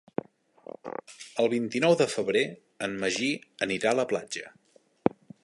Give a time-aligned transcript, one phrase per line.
[1.43, 2.43] El vint-i-nou de febrer
[2.87, 3.31] en Magí
[3.67, 4.53] anirà a la platja.